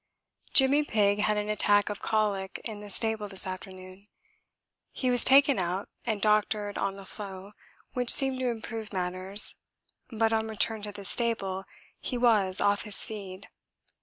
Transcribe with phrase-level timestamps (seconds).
[0.51, 4.07] Jimmy Pigg had an attack of colic in the stable this afternoon.
[4.91, 7.51] He was taken out and doctored on the floe,
[7.93, 9.57] which seemed to improve matters,
[10.09, 11.65] but on return to the stable
[11.99, 13.47] he was off his feed.